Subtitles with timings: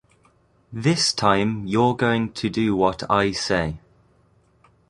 [0.73, 3.81] This time you're going to do what I say.